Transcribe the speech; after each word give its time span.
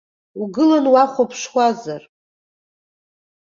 Угылан 0.41 0.85
уахәаԥшуазар. 0.93 2.03